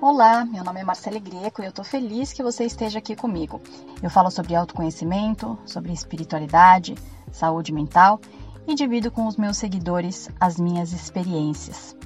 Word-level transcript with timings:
Olá, 0.00 0.44
meu 0.44 0.62
nome 0.62 0.80
é 0.80 0.84
Marcele 0.84 1.18
Greco 1.18 1.60
e 1.60 1.66
eu 1.66 1.72
tô 1.72 1.82
feliz 1.82 2.32
que 2.32 2.40
você 2.40 2.64
esteja 2.64 3.00
aqui 3.00 3.16
comigo. 3.16 3.60
Eu 4.00 4.08
falo 4.08 4.30
sobre 4.30 4.54
autoconhecimento, 4.54 5.58
sobre 5.66 5.92
espiritualidade, 5.92 6.94
saúde 7.32 7.72
mental 7.72 8.20
e 8.64 8.76
divido 8.76 9.10
com 9.10 9.26
os 9.26 9.36
meus 9.36 9.56
seguidores 9.56 10.30
as 10.38 10.56
minhas 10.56 10.92
experiências. 10.92 11.96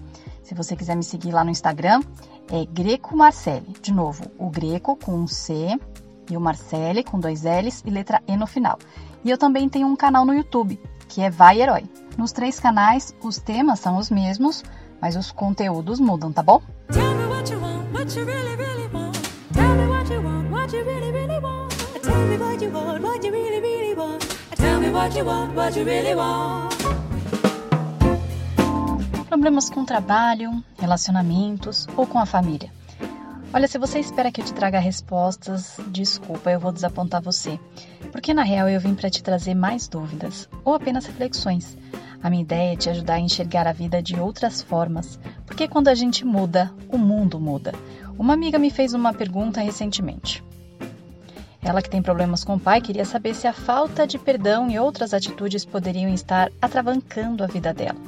Se 0.43 0.55
você 0.55 0.75
quiser 0.75 0.97
me 0.97 1.05
seguir 1.05 1.33
lá 1.33 1.45
no 1.45 1.51
Instagram, 1.51 2.01
é 2.51 2.65
Greco 2.65 3.15
Marcele. 3.15 3.75
De 3.83 3.93
novo, 3.93 4.25
o 4.39 4.49
Greco 4.49 4.97
com 4.97 5.15
um 5.15 5.27
C 5.27 5.79
e 6.31 6.37
o 6.37 6.41
Marcele 6.41 7.05
com 7.05 7.21
dois 7.21 7.43
L's 7.43 7.83
e 7.85 7.91
letra 7.91 8.23
E 8.27 8.39
no 8.39 8.47
final. 8.47 8.79
E 9.23 9.31
eu 9.31 9.37
também 9.37 9.69
tenho 9.69 9.87
um 9.87 9.97
canal 9.97 10.25
no 10.25 10.33
YouTube, 10.33 10.81
que 11.09 11.21
é 11.21 11.29
Vai 11.29 11.61
Herói. 11.61 11.85
Nos 12.17 12.33
três 12.33 12.59
canais, 12.59 13.15
os 13.23 13.37
temas 13.37 13.81
são 13.81 13.99
os 13.99 14.09
mesmos, 14.09 14.65
mas 14.99 15.15
os 15.15 15.31
conteúdos 15.31 16.01
mudam, 16.01 16.33
tá 16.33 16.43
bom? 16.43 16.63
Problemas 29.29 29.71
com 29.71 29.85
trabalho, 29.85 30.65
relacionamentos 30.81 31.87
ou 31.97 32.05
com 32.05 32.19
a 32.19 32.27
família. 32.27 32.73
Olha, 33.55 33.69
se 33.69 33.79
você 33.79 34.01
espera 34.01 34.33
que 34.33 34.41
eu 34.41 34.45
te 34.45 34.53
traga 34.53 34.81
respostas, 34.81 35.77
desculpa, 35.87 36.51
eu 36.51 36.59
vou 36.59 36.73
desapontar 36.73 37.23
você. 37.23 37.61
Porque 38.11 38.35
na 38.35 38.43
real 38.43 38.69
eu 38.69 38.81
vim 38.81 38.97
para 38.97 39.11
te 39.11 39.23
trazer 39.23 39.55
mais 39.55 39.87
dúvidas 39.87 40.49
ou 40.65 40.75
apenas 40.75 41.07
reflexões. 41.07 41.77
A 42.23 42.31
minha 42.31 42.43
ideia 42.43 42.75
é 42.75 42.77
te 42.77 42.89
ajudar 42.89 43.15
a 43.15 43.21
enxergar 43.21 43.67
a 43.67 43.73
vida 43.73 44.01
de 44.01 44.19
outras 44.19 44.63
formas, 44.63 45.19
porque 45.45 45.67
quando 45.67 45.89
a 45.89 45.95
gente 45.95 46.25
muda, 46.25 46.73
o 46.89 46.97
mundo 46.97 47.41
muda. 47.41 47.75
Uma 48.17 48.35
amiga 48.35 48.59
me 48.59 48.71
fez 48.71 48.95
uma 48.95 49.13
pergunta 49.13 49.61
recentemente. 49.61 50.45
Ela 51.61 51.83
que 51.83 51.91
tem 51.91 52.03
problemas 52.03 52.45
com 52.45 52.55
o 52.55 52.61
pai 52.61 52.81
queria 52.81 53.05
saber 53.05 53.35
se 53.35 53.47
a 53.47 53.53
falta 53.53 54.07
de 54.07 54.19
perdão 54.19 54.71
e 54.71 54.79
outras 54.79 55.13
atitudes 55.13 55.65
poderiam 55.65 56.13
estar 56.13 56.51
atravancando 56.61 57.43
a 57.43 57.47
vida 57.47 57.73
dela. 57.73 57.99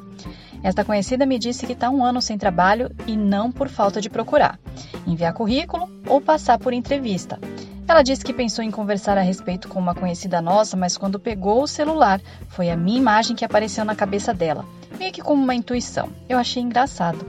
Esta 0.62 0.84
conhecida 0.84 1.26
me 1.26 1.38
disse 1.38 1.66
que 1.66 1.72
está 1.72 1.90
um 1.90 2.04
ano 2.04 2.22
sem 2.22 2.38
trabalho 2.38 2.90
e 3.06 3.16
não 3.16 3.52
por 3.52 3.68
falta 3.68 4.00
de 4.00 4.08
procurar, 4.08 4.58
enviar 5.06 5.34
currículo 5.34 5.88
ou 6.08 6.20
passar 6.20 6.58
por 6.58 6.72
entrevista. 6.72 7.38
Ela 7.86 8.02
disse 8.02 8.24
que 8.24 8.32
pensou 8.32 8.64
em 8.64 8.70
conversar 8.70 9.18
a 9.18 9.20
respeito 9.20 9.68
com 9.68 9.78
uma 9.78 9.94
conhecida 9.94 10.40
nossa, 10.40 10.74
mas 10.74 10.96
quando 10.96 11.20
pegou 11.20 11.62
o 11.62 11.68
celular, 11.68 12.20
foi 12.48 12.70
a 12.70 12.76
minha 12.76 12.98
imagem 12.98 13.36
que 13.36 13.44
apareceu 13.44 13.84
na 13.84 13.94
cabeça 13.94 14.32
dela, 14.32 14.64
meio 14.98 15.12
que 15.12 15.20
como 15.20 15.42
uma 15.42 15.54
intuição. 15.54 16.08
Eu 16.26 16.38
achei 16.38 16.62
engraçado. 16.62 17.26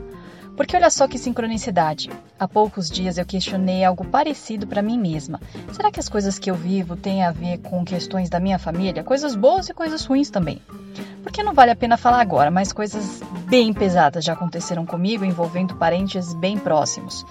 Porque 0.56 0.74
olha 0.74 0.88
só 0.88 1.06
que 1.06 1.18
sincronicidade. 1.18 2.10
Há 2.40 2.48
poucos 2.48 2.90
dias 2.90 3.18
eu 3.18 3.26
questionei 3.26 3.84
algo 3.84 4.06
parecido 4.06 4.66
para 4.66 4.80
mim 4.80 4.98
mesma. 4.98 5.38
Será 5.72 5.90
que 5.90 6.00
as 6.00 6.08
coisas 6.08 6.38
que 6.38 6.50
eu 6.50 6.54
vivo 6.54 6.96
têm 6.96 7.22
a 7.22 7.30
ver 7.30 7.58
com 7.58 7.84
questões 7.84 8.30
da 8.30 8.40
minha 8.40 8.58
família? 8.58 9.04
Coisas 9.04 9.34
boas 9.34 9.68
e 9.68 9.74
coisas 9.74 10.06
ruins 10.06 10.30
também. 10.30 10.62
Porque 11.26 11.42
não 11.42 11.52
vale 11.52 11.72
a 11.72 11.76
pena 11.76 11.96
falar 11.96 12.20
agora, 12.20 12.52
mas 12.52 12.72
coisas 12.72 13.20
bem 13.48 13.72
pesadas 13.72 14.24
já 14.24 14.34
aconteceram 14.34 14.86
comigo 14.86 15.24
envolvendo 15.24 15.74
parentes 15.74 16.32
bem 16.32 16.56
próximos. 16.56 17.26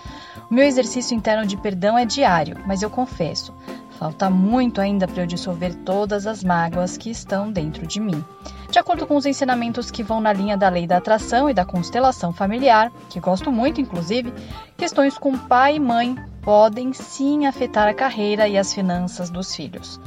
O 0.51 0.53
meu 0.53 0.65
exercício 0.65 1.15
interno 1.15 1.47
de 1.47 1.55
perdão 1.55 1.97
é 1.97 2.03
diário, 2.03 2.57
mas 2.67 2.81
eu 2.81 2.89
confesso, 2.89 3.53
falta 3.97 4.29
muito 4.29 4.81
ainda 4.81 5.07
para 5.07 5.23
eu 5.23 5.25
dissolver 5.25 5.73
todas 5.73 6.27
as 6.27 6.43
mágoas 6.43 6.97
que 6.97 7.09
estão 7.09 7.49
dentro 7.49 7.87
de 7.87 8.01
mim. 8.01 8.21
De 8.69 8.77
acordo 8.77 9.07
com 9.07 9.15
os 9.15 9.25
ensinamentos 9.25 9.89
que 9.89 10.03
vão 10.03 10.19
na 10.19 10.33
linha 10.33 10.57
da 10.57 10.67
lei 10.67 10.85
da 10.85 10.97
atração 10.97 11.49
e 11.49 11.53
da 11.53 11.63
constelação 11.63 12.33
familiar, 12.33 12.91
que 13.09 13.21
gosto 13.21 13.49
muito 13.49 13.79
inclusive, 13.79 14.33
questões 14.75 15.17
com 15.17 15.37
pai 15.37 15.77
e 15.77 15.79
mãe 15.79 16.17
podem 16.41 16.91
sim 16.91 17.47
afetar 17.47 17.87
a 17.87 17.93
carreira 17.93 18.45
e 18.45 18.57
as 18.57 18.73
finanças 18.73 19.29
dos 19.29 19.55
filhos. 19.55 20.01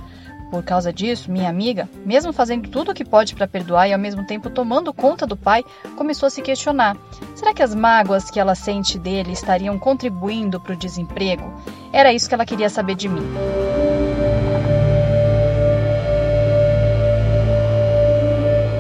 Por 0.51 0.63
causa 0.63 0.91
disso, 0.91 1.31
minha 1.31 1.51
amiga, 1.51 1.89
mesmo 2.07 2.33
fazendo 2.33 2.71
tudo 2.71 2.91
o 2.91 2.95
que 2.95 3.05
pode 3.05 3.35
para 3.35 3.47
perdoar 3.47 3.87
e 3.87 3.93
ao 3.93 3.99
mesmo 3.99 4.25
tempo 4.25 4.49
tomando 4.49 4.95
conta 4.95 5.27
do 5.27 5.37
pai, 5.37 5.63
começou 5.95 6.27
a 6.27 6.31
se 6.31 6.41
questionar: 6.41 6.97
será 7.35 7.53
que 7.53 7.63
as 7.63 7.75
mágoas 7.75 8.31
que 8.31 8.41
ela 8.41 8.55
sente 8.55 8.99
dele 8.99 9.33
estariam 9.33 9.79
contribuindo 9.79 10.59
para 10.59 10.73
o 10.73 10.77
desemprego? 10.77 11.53
Era 11.93 12.13
isso 12.13 12.29
que 12.29 12.35
ela 12.35 12.47
queria 12.47 12.71
saber 12.71 12.95
de 12.95 13.09
mim. 13.09 13.27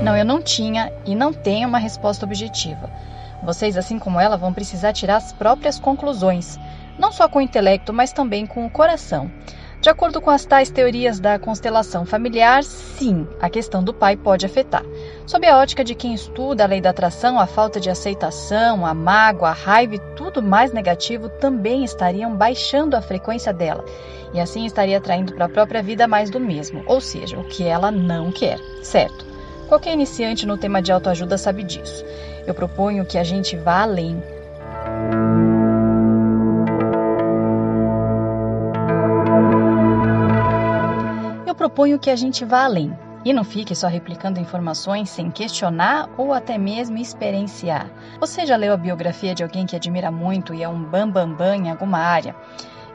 Não, 0.02 0.16
eu 0.16 0.24
não 0.24 0.40
tinha 0.40 0.90
e 1.04 1.14
não 1.14 1.34
tenho 1.34 1.68
uma 1.68 1.78
resposta 1.78 2.24
objetiva. 2.24 2.90
Vocês, 3.42 3.76
assim 3.76 3.98
como 3.98 4.18
ela, 4.18 4.38
vão 4.38 4.54
precisar 4.54 4.94
tirar 4.94 5.16
as 5.16 5.34
próprias 5.34 5.78
conclusões, 5.78 6.58
não 6.98 7.12
só 7.12 7.28
com 7.28 7.38
o 7.38 7.42
intelecto, 7.42 7.92
mas 7.92 8.10
também 8.10 8.46
com 8.46 8.64
o 8.64 8.70
coração. 8.70 9.30
De 9.80 9.88
acordo 9.88 10.20
com 10.20 10.28
as 10.28 10.44
tais 10.44 10.70
teorias 10.70 11.20
da 11.20 11.38
constelação 11.38 12.04
familiar, 12.04 12.64
sim, 12.64 13.28
a 13.40 13.48
questão 13.48 13.82
do 13.82 13.94
pai 13.94 14.16
pode 14.16 14.44
afetar. 14.44 14.84
Sob 15.24 15.46
a 15.46 15.56
ótica 15.56 15.84
de 15.84 15.94
quem 15.94 16.12
estuda 16.12 16.64
a 16.64 16.66
lei 16.66 16.80
da 16.80 16.90
atração, 16.90 17.38
a 17.38 17.46
falta 17.46 17.78
de 17.78 17.88
aceitação, 17.88 18.84
a 18.84 18.92
mágoa, 18.92 19.50
a 19.50 19.52
raiva 19.52 19.94
e 19.94 20.00
tudo 20.16 20.42
mais 20.42 20.72
negativo 20.72 21.28
também 21.28 21.84
estariam 21.84 22.34
baixando 22.34 22.96
a 22.96 23.00
frequência 23.00 23.52
dela. 23.52 23.84
E 24.34 24.40
assim 24.40 24.66
estaria 24.66 24.98
atraindo 24.98 25.32
para 25.32 25.44
a 25.44 25.48
própria 25.48 25.80
vida 25.80 26.08
mais 26.08 26.28
do 26.28 26.40
mesmo, 26.40 26.82
ou 26.84 27.00
seja, 27.00 27.38
o 27.38 27.44
que 27.44 27.64
ela 27.64 27.92
não 27.92 28.32
quer, 28.32 28.58
certo? 28.82 29.24
Qualquer 29.68 29.92
iniciante 29.92 30.44
no 30.44 30.58
tema 30.58 30.82
de 30.82 30.90
autoajuda 30.90 31.38
sabe 31.38 31.62
disso. 31.62 32.04
Eu 32.46 32.54
proponho 32.54 33.06
que 33.06 33.16
a 33.16 33.22
gente 33.22 33.56
vá 33.56 33.82
além. 33.82 34.20
Proponho 41.58 41.98
que 41.98 42.08
a 42.08 42.14
gente 42.14 42.44
vá 42.44 42.64
além 42.64 42.96
e 43.24 43.32
não 43.32 43.42
fique 43.42 43.74
só 43.74 43.88
replicando 43.88 44.38
informações 44.38 45.10
sem 45.10 45.28
questionar 45.28 46.08
ou 46.16 46.32
até 46.32 46.56
mesmo 46.56 46.96
experienciar. 46.96 47.90
Você 48.20 48.46
já 48.46 48.56
leu 48.56 48.72
a 48.72 48.76
biografia 48.76 49.34
de 49.34 49.42
alguém 49.42 49.66
que 49.66 49.74
admira 49.74 50.10
muito 50.10 50.54
e 50.54 50.62
é 50.62 50.68
um 50.68 50.84
bambambam 50.84 51.34
bam, 51.34 51.36
bam 51.36 51.56
em 51.56 51.70
alguma 51.70 51.98
área? 51.98 52.34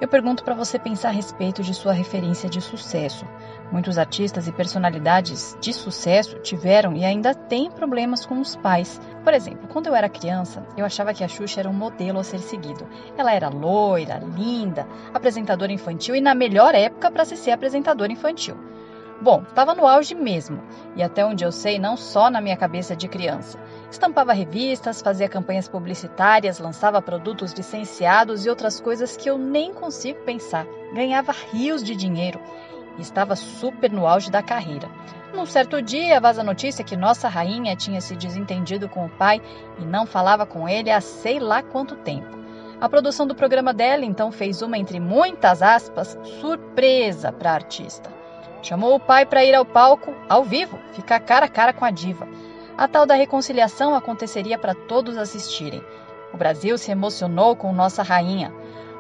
Eu 0.03 0.07
pergunto 0.09 0.43
para 0.43 0.53
você 0.53 0.77
pensar 0.77 1.07
a 1.07 1.11
respeito 1.13 1.63
de 1.63 1.73
sua 1.73 1.93
referência 1.93 2.49
de 2.49 2.59
sucesso. 2.59 3.25
Muitos 3.71 3.97
artistas 3.97 4.49
e 4.49 4.51
personalidades 4.51 5.57
de 5.61 5.71
sucesso 5.71 6.39
tiveram 6.39 6.93
e 6.93 7.05
ainda 7.05 7.33
têm 7.33 7.71
problemas 7.71 8.25
com 8.25 8.37
os 8.41 8.53
pais. 8.53 8.99
Por 9.23 9.33
exemplo, 9.33 9.69
quando 9.69 9.87
eu 9.87 9.95
era 9.95 10.09
criança, 10.09 10.67
eu 10.75 10.83
achava 10.83 11.13
que 11.13 11.23
a 11.23 11.27
Xuxa 11.29 11.61
era 11.61 11.69
um 11.69 11.73
modelo 11.73 12.19
a 12.19 12.23
ser 12.25 12.39
seguido. 12.39 12.85
Ela 13.17 13.31
era 13.31 13.47
loira, 13.47 14.17
linda, 14.17 14.85
apresentadora 15.13 15.71
infantil 15.71 16.17
e 16.17 16.19
na 16.19 16.35
melhor 16.35 16.75
época 16.75 17.09
para 17.09 17.23
se 17.23 17.37
ser 17.37 17.51
apresentadora 17.51 18.11
infantil. 18.11 18.57
Bom, 19.21 19.43
estava 19.47 19.73
no 19.73 19.87
auge 19.87 20.13
mesmo, 20.15 20.61
e 20.95 21.03
até 21.03 21.25
onde 21.25 21.45
eu 21.45 21.51
sei, 21.51 21.79
não 21.79 21.95
só 21.95 22.29
na 22.29 22.41
minha 22.41 22.57
cabeça 22.57 22.95
de 22.95 23.07
criança. 23.07 23.57
Estampava 23.89 24.33
revistas, 24.33 25.01
fazia 25.01 25.29
campanhas 25.29 25.67
publicitárias, 25.67 26.59
lançava 26.59 27.01
produtos 27.01 27.53
licenciados 27.53 28.45
e 28.45 28.49
outras 28.49 28.81
coisas 28.81 29.15
que 29.15 29.29
eu 29.29 29.37
nem 29.37 29.73
consigo 29.73 30.19
pensar. 30.21 30.65
Ganhava 30.93 31.31
rios 31.51 31.83
de 31.83 31.95
dinheiro 31.95 32.39
e 32.97 33.01
estava 33.01 33.35
super 33.35 33.91
no 33.91 34.07
auge 34.07 34.29
da 34.29 34.41
carreira. 34.41 34.89
Num 35.33 35.45
certo 35.45 35.81
dia, 35.81 36.19
vaza 36.19 36.41
a 36.41 36.43
notícia 36.43 36.83
que 36.83 36.95
nossa 36.95 37.27
rainha 37.27 37.75
tinha 37.75 38.01
se 38.01 38.15
desentendido 38.15 38.87
com 38.89 39.05
o 39.05 39.09
pai 39.09 39.41
e 39.79 39.85
não 39.85 40.05
falava 40.05 40.45
com 40.45 40.67
ele 40.67 40.91
há 40.91 41.01
sei 41.01 41.39
lá 41.39 41.63
quanto 41.63 41.95
tempo. 41.95 42.37
A 42.79 42.89
produção 42.89 43.25
do 43.25 43.33
programa 43.33 43.73
dela 43.73 44.03
então 44.03 44.31
fez 44.31 44.61
uma, 44.61 44.77
entre 44.77 44.99
muitas 44.99 45.61
aspas, 45.61 46.17
surpresa 46.41 47.31
para 47.31 47.51
a 47.51 47.55
artista. 47.55 48.22
Chamou 48.63 48.95
o 48.95 48.99
pai 48.99 49.25
para 49.25 49.43
ir 49.43 49.53
ao 49.53 49.65
palco, 49.65 50.15
ao 50.29 50.45
vivo, 50.45 50.79
ficar 50.93 51.19
cara 51.19 51.47
a 51.47 51.49
cara 51.49 51.73
com 51.73 51.83
a 51.83 51.91
diva. 51.91 52.25
A 52.77 52.87
tal 52.87 53.05
da 53.05 53.13
reconciliação 53.13 53.93
aconteceria 53.93 54.57
para 54.57 54.73
todos 54.73 55.17
assistirem. 55.17 55.83
O 56.33 56.37
Brasil 56.37 56.77
se 56.77 56.89
emocionou 56.89 57.57
com 57.57 57.73
nossa 57.73 58.01
rainha. 58.01 58.53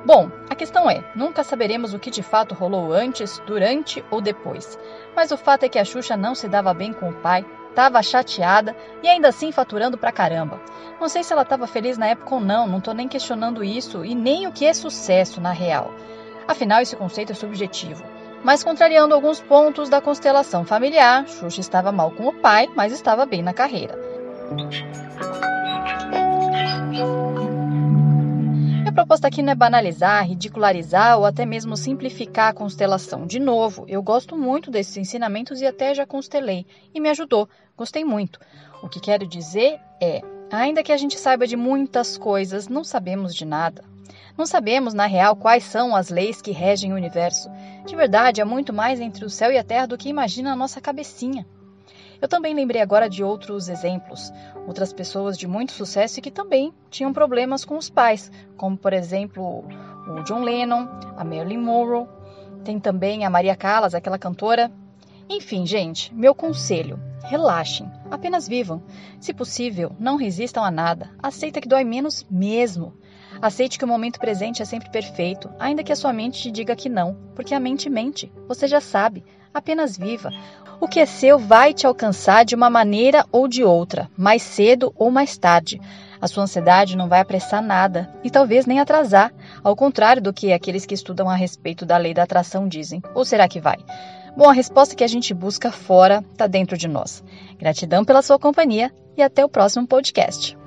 Bom, 0.05 0.29
a 0.49 0.53
questão 0.53 0.89
é: 0.89 1.01
nunca 1.15 1.45
saberemos 1.45 1.93
o 1.93 1.99
que 1.99 2.11
de 2.11 2.21
fato 2.21 2.53
rolou 2.53 2.91
antes, 2.91 3.41
durante 3.47 4.03
ou 4.11 4.19
depois. 4.19 4.77
Mas 5.15 5.31
o 5.31 5.37
fato 5.37 5.63
é 5.63 5.69
que 5.69 5.79
a 5.79 5.85
Xuxa 5.85 6.17
não 6.17 6.35
se 6.35 6.49
dava 6.49 6.73
bem 6.73 6.91
com 6.91 7.09
o 7.09 7.13
pai, 7.13 7.45
estava 7.69 8.03
chateada 8.03 8.75
e 9.01 9.07
ainda 9.07 9.29
assim 9.29 9.49
faturando 9.53 9.97
pra 9.97 10.11
caramba. 10.11 10.59
Não 10.99 11.07
sei 11.07 11.23
se 11.23 11.31
ela 11.31 11.43
estava 11.43 11.67
feliz 11.67 11.97
na 11.97 12.07
época 12.07 12.35
ou 12.35 12.41
não, 12.41 12.67
não 12.67 12.79
estou 12.79 12.93
nem 12.93 13.07
questionando 13.07 13.63
isso 13.63 14.03
e 14.03 14.13
nem 14.13 14.45
o 14.45 14.51
que 14.51 14.65
é 14.65 14.73
sucesso 14.73 15.39
na 15.39 15.51
real. 15.51 15.89
Afinal, 16.45 16.81
esse 16.81 16.97
conceito 16.97 17.31
é 17.31 17.35
subjetivo. 17.35 18.03
Mas 18.43 18.61
contrariando 18.63 19.15
alguns 19.15 19.39
pontos 19.39 19.89
da 19.89 20.01
constelação 20.01 20.65
familiar, 20.65 21.25
Xuxa 21.27 21.61
estava 21.61 21.91
mal 21.91 22.11
com 22.11 22.27
o 22.27 22.33
pai, 22.33 22.67
mas 22.75 22.91
estava 22.91 23.25
bem 23.25 23.41
na 23.41 23.53
carreira. 23.53 23.97
Minha 28.81 28.93
proposta 28.93 29.27
aqui 29.27 29.41
não 29.41 29.53
é 29.53 29.55
banalizar, 29.55 30.27
ridicularizar 30.27 31.17
ou 31.17 31.25
até 31.25 31.45
mesmo 31.45 31.77
simplificar 31.77 32.49
a 32.49 32.53
constelação. 32.53 33.25
De 33.25 33.39
novo, 33.39 33.85
eu 33.87 34.03
gosto 34.03 34.37
muito 34.37 34.69
desses 34.69 34.97
ensinamentos 34.97 35.61
e 35.61 35.65
até 35.65 35.95
já 35.95 36.05
constelei 36.05 36.65
e 36.93 36.99
me 36.99 37.09
ajudou. 37.09 37.47
Gostei 37.77 38.03
muito. 38.03 38.39
O 38.83 38.89
que 38.89 38.99
quero 38.99 39.25
dizer 39.25 39.79
é 40.01 40.21
Ainda 40.53 40.83
que 40.83 40.91
a 40.91 40.97
gente 40.97 41.17
saiba 41.17 41.47
de 41.47 41.57
muitas 41.57 42.15
coisas, 42.15 42.67
não 42.67 42.83
sabemos 42.83 43.33
de 43.33 43.43
nada. 43.43 43.83
Não 44.37 44.45
sabemos, 44.45 44.93
na 44.93 45.07
real, 45.07 45.35
quais 45.35 45.63
são 45.63 45.95
as 45.95 46.09
leis 46.09 46.43
que 46.43 46.51
regem 46.51 46.93
o 46.93 46.95
universo. 46.95 47.49
De 47.87 47.95
verdade, 47.95 48.39
há 48.39 48.45
muito 48.45 48.71
mais 48.71 48.99
entre 48.99 49.25
o 49.25 49.31
céu 49.31 49.51
e 49.51 49.57
a 49.57 49.63
terra 49.63 49.87
do 49.87 49.97
que 49.97 50.09
imagina 50.09 50.53
a 50.53 50.55
nossa 50.55 50.79
cabecinha. 50.79 51.43
Eu 52.21 52.27
também 52.27 52.53
lembrei 52.53 52.83
agora 52.83 53.09
de 53.09 53.23
outros 53.23 53.67
exemplos, 53.67 54.31
outras 54.67 54.93
pessoas 54.93 55.39
de 55.39 55.47
muito 55.47 55.71
sucesso 55.71 56.19
e 56.19 56.21
que 56.21 56.29
também 56.29 56.71
tinham 56.87 57.11
problemas 57.11 57.65
com 57.65 57.75
os 57.75 57.89
pais, 57.89 58.31
como 58.55 58.77
por 58.77 58.93
exemplo 58.93 59.65
o 60.07 60.21
John 60.21 60.43
Lennon, 60.43 60.87
a 61.17 61.23
Marilyn 61.23 61.57
Monroe, 61.57 62.07
tem 62.63 62.79
também 62.79 63.25
a 63.25 63.29
Maria 63.29 63.55
Callas, 63.55 63.95
aquela 63.95 64.19
cantora. 64.19 64.71
Enfim, 65.27 65.65
gente, 65.65 66.13
meu 66.13 66.35
conselho: 66.35 66.99
relaxem, 67.23 67.91
apenas 68.11 68.47
vivam. 68.47 68.83
Se 69.19 69.33
possível, 69.33 69.95
não 69.99 70.17
resistam 70.17 70.63
a 70.63 70.71
nada. 70.71 71.09
Aceita 71.21 71.61
que 71.61 71.67
dói 71.67 71.83
menos 71.83 72.25
mesmo. 72.29 72.93
Aceite 73.41 73.77
que 73.77 73.85
o 73.85 73.87
momento 73.87 74.19
presente 74.19 74.61
é 74.61 74.65
sempre 74.65 74.89
perfeito, 74.89 75.49
ainda 75.59 75.83
que 75.83 75.91
a 75.91 75.95
sua 75.95 76.13
mente 76.13 76.41
te 76.41 76.51
diga 76.51 76.75
que 76.75 76.89
não, 76.89 77.17
porque 77.35 77.53
a 77.53 77.59
mente 77.59 77.89
mente. 77.89 78.31
Você 78.47 78.67
já 78.67 78.79
sabe. 78.79 79.23
Apenas 79.53 79.97
viva. 79.97 80.29
O 80.79 80.87
que 80.87 80.99
é 80.99 81.05
seu 81.05 81.37
vai 81.37 81.73
te 81.73 81.85
alcançar 81.85 82.43
de 82.43 82.55
uma 82.55 82.69
maneira 82.69 83.25
ou 83.31 83.47
de 83.47 83.63
outra, 83.63 84.09
mais 84.17 84.41
cedo 84.41 84.93
ou 84.97 85.11
mais 85.11 85.37
tarde. 85.37 85.79
A 86.19 86.27
sua 86.27 86.43
ansiedade 86.43 86.97
não 86.97 87.07
vai 87.07 87.19
apressar 87.19 87.61
nada 87.61 88.09
e 88.23 88.29
talvez 88.29 88.65
nem 88.65 88.79
atrasar, 88.79 89.31
ao 89.63 89.75
contrário 89.75 90.21
do 90.21 90.33
que 90.33 90.51
aqueles 90.51 90.85
que 90.85 90.93
estudam 90.93 91.29
a 91.29 91.35
respeito 91.35 91.85
da 91.85 91.97
lei 91.97 92.13
da 92.13 92.23
atração 92.23 92.67
dizem. 92.67 93.01
Ou 93.13 93.23
será 93.23 93.47
que 93.47 93.59
vai? 93.59 93.77
Bom, 94.35 94.49
a 94.49 94.53
resposta 94.53 94.95
que 94.95 95.03
a 95.03 95.07
gente 95.07 95.33
busca 95.33 95.71
fora 95.71 96.23
está 96.31 96.47
dentro 96.47 96.75
de 96.75 96.87
nós. 96.87 97.23
Gratidão 97.59 98.03
pela 98.03 98.21
sua 98.21 98.39
companhia 98.39 98.91
e 99.15 99.21
até 99.21 99.45
o 99.45 99.49
próximo 99.49 99.87
podcast. 99.87 100.57